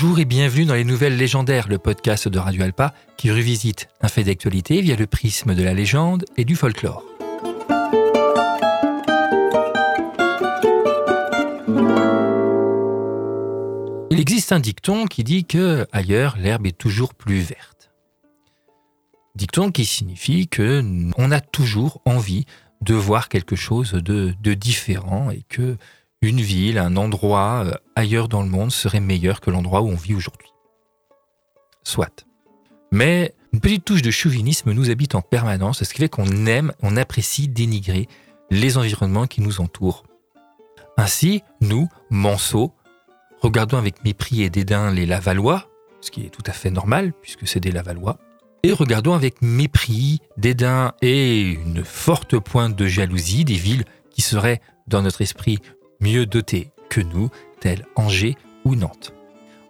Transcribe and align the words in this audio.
Bonjour 0.00 0.20
et 0.20 0.24
bienvenue 0.26 0.64
dans 0.64 0.74
les 0.74 0.84
Nouvelles 0.84 1.16
Légendaires, 1.16 1.66
le 1.66 1.76
podcast 1.76 2.28
de 2.28 2.38
Radio 2.38 2.62
Alpa 2.62 2.94
qui 3.16 3.32
revisite 3.32 3.88
un 4.00 4.06
fait 4.06 4.22
d'actualité 4.22 4.80
via 4.80 4.94
le 4.94 5.08
prisme 5.08 5.56
de 5.56 5.62
la 5.64 5.74
légende 5.74 6.24
et 6.36 6.44
du 6.44 6.54
folklore. 6.54 7.02
Il 14.12 14.20
existe 14.20 14.52
un 14.52 14.60
dicton 14.60 15.06
qui 15.06 15.24
dit 15.24 15.44
que 15.44 15.84
ailleurs 15.90 16.36
l'herbe 16.38 16.68
est 16.68 16.78
toujours 16.78 17.12
plus 17.14 17.40
verte. 17.40 17.90
Dicton 19.34 19.72
qui 19.72 19.84
signifie 19.84 20.46
que 20.46 20.80
on 21.18 21.32
a 21.32 21.40
toujours 21.40 22.02
envie 22.04 22.44
de 22.82 22.94
voir 22.94 23.28
quelque 23.28 23.56
chose 23.56 23.94
de, 23.94 24.32
de 24.40 24.54
différent 24.54 25.30
et 25.30 25.42
que 25.48 25.76
une 26.22 26.40
ville, 26.40 26.78
un 26.78 26.96
endroit 26.96 27.64
euh, 27.64 27.72
ailleurs 27.94 28.28
dans 28.28 28.42
le 28.42 28.48
monde 28.48 28.72
serait 28.72 29.00
meilleur 29.00 29.40
que 29.40 29.50
l'endroit 29.50 29.82
où 29.82 29.88
on 29.88 29.96
vit 29.96 30.14
aujourd'hui. 30.14 30.48
Soit. 31.84 32.26
Mais 32.90 33.34
une 33.52 33.60
petite 33.60 33.84
touche 33.84 34.02
de 34.02 34.10
chauvinisme 34.10 34.72
nous 34.72 34.90
habite 34.90 35.14
en 35.14 35.22
permanence, 35.22 35.84
ce 35.84 35.94
qui 35.94 36.00
fait 36.00 36.08
qu'on 36.08 36.46
aime, 36.46 36.72
on 36.82 36.96
apprécie 36.96 37.48
dénigrer 37.48 38.08
les 38.50 38.76
environnements 38.76 39.26
qui 39.26 39.40
nous 39.40 39.60
entourent. 39.60 40.04
Ainsi, 40.96 41.42
nous, 41.60 41.88
Manceaux, 42.10 42.72
regardons 43.40 43.78
avec 43.78 44.04
mépris 44.04 44.42
et 44.42 44.50
dédain 44.50 44.90
les 44.90 45.06
Lavallois, 45.06 45.68
ce 46.00 46.10
qui 46.10 46.24
est 46.24 46.30
tout 46.30 46.42
à 46.46 46.52
fait 46.52 46.70
normal 46.70 47.12
puisque 47.22 47.46
c'est 47.46 47.60
des 47.60 47.70
Lavallois, 47.70 48.18
et 48.64 48.72
regardons 48.72 49.14
avec 49.14 49.40
mépris, 49.40 50.20
dédain 50.36 50.92
et 51.00 51.40
une 51.40 51.84
forte 51.84 52.38
pointe 52.38 52.74
de 52.74 52.86
jalousie 52.86 53.44
des 53.44 53.54
villes 53.54 53.84
qui 54.10 54.22
seraient, 54.22 54.60
dans 54.88 55.02
notre 55.02 55.22
esprit, 55.22 55.58
mieux 56.00 56.26
dotés 56.26 56.70
que 56.88 57.00
nous, 57.00 57.30
tels 57.60 57.86
Angers 57.96 58.36
ou 58.64 58.74
Nantes. 58.74 59.12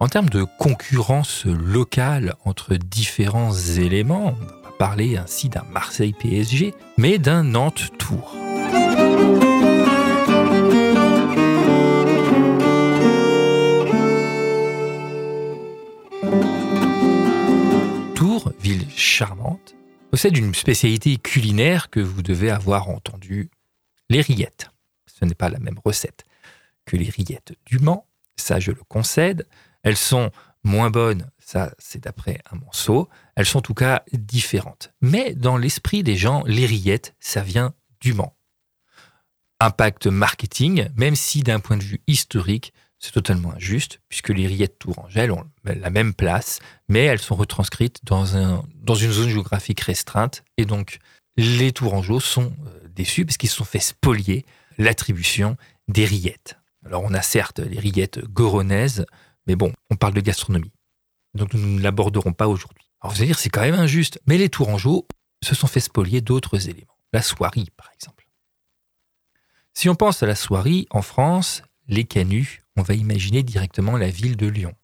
En 0.00 0.08
termes 0.08 0.28
de 0.28 0.44
concurrence 0.58 1.44
locale 1.46 2.34
entre 2.44 2.76
différents 2.76 3.52
éléments, 3.52 4.28
on 4.28 4.44
va 4.44 4.52
pas 4.62 4.70
parler 4.78 5.16
ainsi 5.16 5.48
d'un 5.48 5.64
Marseille 5.72 6.12
PSG, 6.12 6.74
mais 6.96 7.18
d'un 7.18 7.42
Nantes 7.42 7.90
Tours. 7.98 8.36
Tours, 18.14 18.52
ville 18.60 18.86
charmante, 18.94 19.74
possède 20.12 20.36
une 20.36 20.54
spécialité 20.54 21.16
culinaire 21.16 21.90
que 21.90 22.00
vous 22.00 22.22
devez 22.22 22.50
avoir 22.50 22.88
entendue, 22.88 23.50
les 24.10 24.20
rillettes 24.20 24.70
ce 25.18 25.24
n'est 25.24 25.34
pas 25.34 25.48
la 25.48 25.58
même 25.58 25.78
recette 25.84 26.24
que 26.84 26.96
les 26.96 27.10
rillettes 27.10 27.54
du 27.66 27.78
Mans, 27.78 28.06
ça 28.36 28.60
je 28.60 28.70
le 28.70 28.82
concède. 28.88 29.46
Elles 29.82 29.96
sont 29.96 30.30
moins 30.64 30.90
bonnes, 30.90 31.30
ça 31.38 31.72
c'est 31.78 32.02
d'après 32.02 32.40
un 32.50 32.56
morceau. 32.56 33.08
Elles 33.36 33.46
sont 33.46 33.58
en 33.58 33.62
tout 33.62 33.74
cas 33.74 34.02
différentes. 34.12 34.92
Mais 35.00 35.34
dans 35.34 35.56
l'esprit 35.56 36.02
des 36.02 36.16
gens, 36.16 36.42
les 36.46 36.66
rillettes, 36.66 37.14
ça 37.20 37.42
vient 37.42 37.74
du 38.00 38.14
Mans. 38.14 38.34
Impact 39.60 40.06
marketing, 40.06 40.88
même 40.94 41.16
si 41.16 41.42
d'un 41.42 41.60
point 41.60 41.76
de 41.76 41.82
vue 41.82 42.00
historique, 42.06 42.72
c'est 43.00 43.12
totalement 43.12 43.52
injuste, 43.52 44.00
puisque 44.08 44.30
les 44.30 44.46
rillettes 44.46 44.78
Tourangelles 44.78 45.30
ont 45.30 45.44
la 45.64 45.90
même 45.90 46.14
place, 46.14 46.58
mais 46.88 47.04
elles 47.04 47.20
sont 47.20 47.36
retranscrites 47.36 48.04
dans, 48.04 48.64
dans 48.74 48.94
une 48.94 49.12
zone 49.12 49.28
géographique 49.28 49.80
restreinte, 49.80 50.42
et 50.56 50.64
donc 50.64 50.98
les 51.36 51.72
Tourangeaux 51.72 52.18
sont 52.18 52.52
euh, 52.66 52.88
déçus 52.88 53.24
parce 53.24 53.36
qu'ils 53.36 53.48
se 53.48 53.56
sont 53.56 53.64
fait 53.64 53.78
spolier 53.78 54.44
l'attribution 54.78 55.56
des 55.88 56.04
rillettes. 56.04 56.58
Alors 56.84 57.02
on 57.04 57.12
a 57.12 57.22
certes 57.22 57.58
les 57.58 57.78
rillettes 57.78 58.24
goronaises, 58.24 59.04
mais 59.46 59.56
bon, 59.56 59.72
on 59.90 59.96
parle 59.96 60.14
de 60.14 60.20
gastronomie. 60.20 60.72
Donc 61.34 61.52
nous 61.54 61.66
ne 61.66 61.82
l'aborderons 61.82 62.32
pas 62.32 62.48
aujourd'hui. 62.48 62.88
Alors 63.00 63.12
vous 63.12 63.18
allez 63.20 63.28
dire, 63.28 63.38
c'est 63.38 63.50
quand 63.50 63.60
même 63.60 63.74
injuste, 63.74 64.20
mais 64.26 64.38
les 64.38 64.48
Tourangeaux 64.48 65.06
se 65.42 65.54
sont 65.54 65.66
fait 65.66 65.80
spolier 65.80 66.20
d'autres 66.20 66.68
éléments. 66.68 66.96
La 67.12 67.22
soierie, 67.22 67.70
par 67.76 67.90
exemple. 67.94 68.28
Si 69.74 69.88
on 69.88 69.94
pense 69.94 70.22
à 70.22 70.26
la 70.26 70.34
soierie, 70.34 70.86
en 70.90 71.02
France, 71.02 71.62
les 71.86 72.04
canuts, 72.04 72.62
on 72.76 72.82
va 72.82 72.94
imaginer 72.94 73.42
directement 73.42 73.96
la 73.96 74.10
ville 74.10 74.36
de 74.36 74.46
Lyon, 74.46 74.74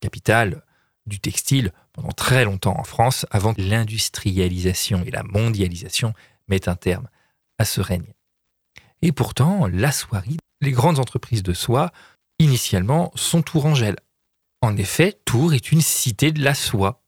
capitale 0.00 0.62
du 1.06 1.20
textile 1.20 1.72
pendant 1.92 2.12
très 2.12 2.44
longtemps 2.44 2.78
en 2.78 2.84
France, 2.84 3.26
avant 3.30 3.54
que 3.54 3.62
l'industrialisation 3.62 5.02
et 5.04 5.10
la 5.10 5.22
mondialisation 5.22 6.12
mettent 6.48 6.68
un 6.68 6.76
terme 6.76 7.08
à 7.58 7.64
ce 7.64 7.80
règne. 7.80 8.12
Et 9.02 9.12
pourtant, 9.12 9.66
la 9.66 9.92
soierie, 9.92 10.38
les 10.60 10.72
grandes 10.72 10.98
entreprises 10.98 11.42
de 11.42 11.52
soie, 11.52 11.92
initialement, 12.38 13.12
sont 13.14 13.42
tourangelles. 13.42 13.98
En 14.62 14.76
effet, 14.76 15.18
Tours 15.24 15.54
est 15.54 15.72
une 15.72 15.80
cité 15.80 16.32
de 16.32 16.42
la 16.42 16.54
soie. 16.54 17.02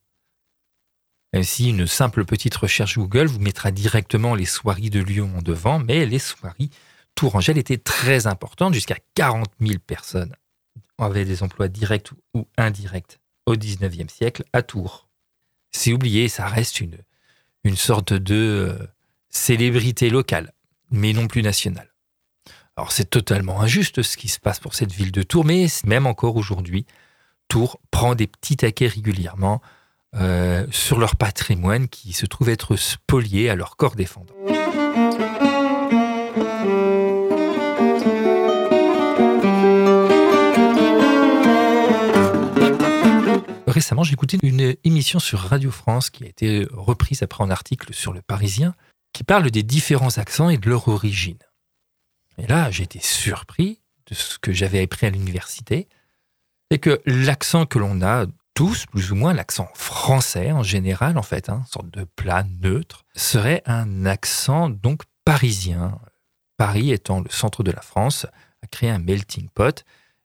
Même 1.33 1.45
si 1.45 1.69
une 1.71 1.87
simple 1.87 2.25
petite 2.25 2.57
recherche 2.57 2.97
Google 2.97 3.27
vous 3.27 3.41
mettra 3.41 3.71
directement 3.71 4.35
les 4.35 4.47
soieries 4.47 4.91
de 4.91 5.01
Lyon 5.01 5.31
en 5.37 5.43
devant, 5.43 5.79
mais 5.79 6.07
les 6.07 6.19
soieries 6.19 6.71
tourangelles 7.15 7.59
étaient 7.59 7.79
très 7.79 8.27
importantes, 8.27 8.75
jusqu'à 8.75 8.97
40 9.15 9.49
000 9.61 9.79
personnes 9.85 10.35
avaient 10.99 11.25
des 11.25 11.43
emplois 11.43 11.69
directs 11.69 12.11
ou 12.35 12.47
indirects 12.57 13.21
au 13.47 13.55
19e 13.55 14.09
siècle 14.09 14.45
à 14.53 14.63
Tours. 14.63 15.09
C'est 15.71 15.93
oublié, 15.93 16.29
ça 16.29 16.47
reste 16.47 16.81
une, 16.81 16.99
une 17.65 17.77
sorte 17.77 18.13
de 18.13 18.35
euh, 18.79 18.87
célébrité 19.29 20.11
locale 20.11 20.53
mais 20.91 21.13
non 21.13 21.27
plus 21.27 21.43
nationale. 21.43 21.93
Alors 22.77 22.93
c'est 22.93 23.11
totalement 23.11 23.61
injuste 23.61 24.03
ce 24.03 24.17
qui 24.17 24.29
se 24.29 24.39
passe 24.39 24.61
pour 24.61 24.75
cette 24.75 24.93
ville 24.93 25.11
de 25.11 25.23
Tours, 25.23 25.45
mais 25.45 25.67
même 25.85 26.07
encore 26.07 26.37
aujourd'hui, 26.37 26.87
Tours 27.49 27.81
prend 27.91 28.15
des 28.15 28.27
petits 28.27 28.57
taquets 28.57 28.87
régulièrement 28.87 29.61
euh, 30.15 30.67
sur 30.71 30.99
leur 30.99 31.17
patrimoine 31.17 31.89
qui 31.89 32.13
se 32.13 32.25
trouve 32.25 32.49
être 32.49 32.77
spolié 32.77 33.51
à 33.51 33.57
leur 33.57 33.77
corps 33.77 33.97
défendant. 33.97 34.35
Récemment, 43.67 44.03
j'ai 44.03 44.15
écouté 44.15 44.39
une 44.43 44.77
émission 44.85 45.19
sur 45.19 45.41
Radio 45.41 45.71
France 45.71 46.11
qui 46.11 46.25
a 46.25 46.27
été 46.27 46.67
reprise 46.73 47.23
après 47.23 47.45
un 47.45 47.51
article 47.51 47.93
sur 47.93 48.13
le 48.13 48.23
Parisien 48.23 48.75
qui 49.19 49.25
parle 49.25 49.51
des 49.51 49.65
différents 49.65 50.17
accents 50.19 50.49
et 50.49 50.59
de 50.59 50.71
leur 50.71 50.87
origine. 50.87 51.41
Et 52.39 52.47
là, 52.47 52.71
j'ai 52.71 52.85
été 52.85 53.01
surpris 53.01 53.83
de 54.07 54.15
ce 54.15 54.39
que 54.39 54.53
j'avais 54.53 54.81
appris 54.81 55.09
à 55.09 55.11
l'université, 55.11 55.89
c'est 56.71 56.79
que 56.79 57.03
l'accent 57.05 57.67
que 57.67 57.81
l'on 57.81 58.01
a 58.01 58.27
tous, 58.55 58.87
plus 58.87 59.11
ou 59.11 59.17
moins, 59.17 59.35
l'accent 59.35 59.69
français 59.75 60.53
en 60.53 60.63
général, 60.63 61.19
en 61.19 61.25
fait, 61.25 61.49
hein, 61.49 61.63
une 61.65 61.67
sorte 61.67 61.91
de 61.91 62.05
plat 62.05 62.45
neutre, 62.61 63.07
serait 63.17 63.61
un 63.67 64.07
accent 64.07 64.69
donc 64.71 65.03
parisien. 65.25 65.99
Paris 66.57 66.93
étant 66.93 67.19
le 67.19 67.29
centre 67.29 67.65
de 67.65 67.73
la 67.73 67.83
France, 67.83 68.25
a 68.63 68.69
créé 68.69 68.89
un 68.89 69.01
melting 69.01 69.49
pot 69.49 69.85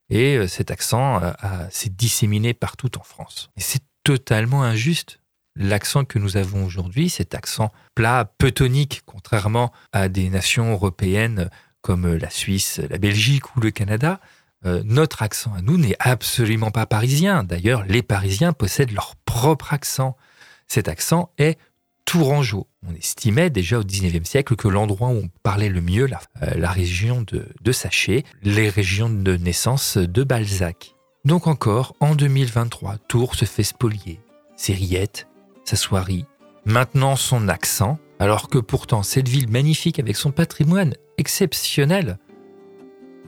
et 0.10 0.36
euh, 0.36 0.48
cet 0.48 0.70
accent 0.70 1.20
euh, 1.20 1.32
s'est 1.72 1.90
disséminé 1.90 2.54
partout 2.54 2.96
en 3.00 3.04
France. 3.04 3.50
Et 3.58 3.62
c'est 3.62 3.82
totalement 4.04 4.62
injuste 4.62 5.20
l'accent 5.56 6.06
que 6.06 6.20
nous 6.20 6.38
avons 6.38 6.66
aujourd'hui, 6.66 7.10
cet 7.10 7.36
accent 7.36 7.72
plat, 7.96 8.32
peutonique, 8.38 9.04
contrairement 9.06 9.72
à 9.92 10.10
des 10.10 10.30
nations 10.30 10.72
européennes 10.72 11.50
comme 11.82 12.16
la 12.16 12.30
Suisse, 12.30 12.80
la 12.90 12.98
Belgique 12.98 13.56
ou 13.56 13.60
le 13.60 13.72
Canada, 13.72 14.20
euh, 14.66 14.82
notre 14.86 15.22
accent 15.22 15.54
à 15.54 15.62
nous 15.62 15.78
n'est 15.78 15.98
absolument 16.00 16.72
pas 16.72 16.86
parisien. 16.86 17.44
D'ailleurs, 17.44 17.84
les 17.84 18.02
Parisiens 18.02 18.54
possèdent 18.54 18.94
leur 18.94 19.16
propre 19.26 19.74
accent. 19.74 20.16
Cet 20.68 20.88
accent 20.88 21.32
est 21.38 21.60
tourangeau. 22.06 22.68
On 22.88 22.96
estimait 22.96 23.50
déjà 23.50 23.80
au 23.80 23.84
XIXe 23.84 24.28
siècle 24.28 24.56
que 24.56 24.68
l'endroit 24.68 25.10
où 25.10 25.24
on 25.24 25.30
parlait 25.44 25.70
le 25.70 25.82
mieux, 25.82 26.06
la, 26.06 26.22
euh, 26.42 26.68
région 26.68 27.22
de, 27.22 27.48
de 27.62 27.72
Saché, 27.72 28.24
les 28.42 28.70
régions 28.70 29.10
de 29.10 29.36
naissance 29.36 29.98
de 29.98 30.24
Balzac. 30.24 30.96
Donc 31.26 31.48
encore, 31.48 31.96
en 32.00 32.16
2023, 32.16 32.98
Tours 33.08 33.36
se 33.36 33.46
fait 33.46 33.64
spolier. 33.64 34.20
Ses 34.56 34.74
rillettes, 34.74 35.28
sa 35.64 35.76
soierie, 35.76 36.26
maintenant 36.66 37.16
son 37.16 37.48
accent, 37.48 37.98
alors 38.20 38.50
que 38.50 38.58
pourtant 38.58 39.04
cette 39.04 39.28
ville 39.28 39.50
magnifique 39.50 40.00
avec 40.00 40.16
son 40.16 40.32
patrimoine 40.32 40.94
exceptionnel, 41.18 42.18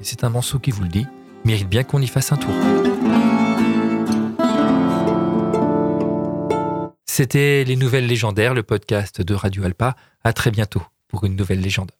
c'est 0.01 0.23
un 0.23 0.29
morceau 0.29 0.59
qui 0.59 0.71
vous 0.71 0.83
le 0.83 0.89
dit, 0.89 1.05
mérite 1.45 1.69
bien 1.69 1.83
qu'on 1.83 2.01
y 2.01 2.07
fasse 2.07 2.31
un 2.31 2.37
tour. 2.37 2.53
C'était 7.05 7.63
Les 7.63 7.77
Nouvelles 7.77 8.07
Légendaires, 8.07 8.53
le 8.53 8.63
podcast 8.63 9.21
de 9.21 9.33
Radio 9.33 9.63
Alpa. 9.63 9.95
À 10.25 10.33
très 10.33 10.51
bientôt 10.51 10.83
pour 11.07 11.23
une 11.23 11.37
nouvelle 11.37 11.61
légende. 11.61 11.91